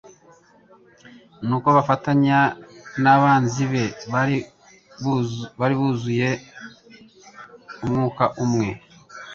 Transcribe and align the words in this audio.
Nuko 1.45 1.67
bifatanya 1.77 2.39
n'abanzi 3.03 3.63
be 3.71 3.83
bari 5.65 5.73
buzuye 5.77 6.29
umwuka 7.83 8.23
umwe. 8.43 8.67